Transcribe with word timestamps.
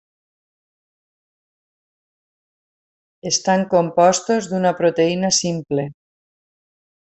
Estan 3.33 3.67
compostos 3.75 4.51
d’una 4.55 4.73
proteïna 4.81 5.33
simple. 5.45 5.89